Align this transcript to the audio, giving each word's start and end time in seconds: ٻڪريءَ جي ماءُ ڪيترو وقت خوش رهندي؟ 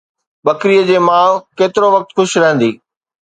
ٻڪريءَ 0.45 0.87
جي 0.87 0.97
ماءُ 1.07 1.31
ڪيترو 1.57 1.87
وقت 1.95 2.09
خوش 2.15 2.31
رهندي؟ 2.41 2.71